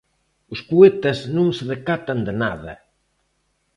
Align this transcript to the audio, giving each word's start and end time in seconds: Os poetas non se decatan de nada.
Os 0.53 0.59
poetas 0.69 1.17
non 1.35 1.47
se 1.57 1.63
decatan 1.73 2.19
de 2.27 2.33
nada. 2.43 2.73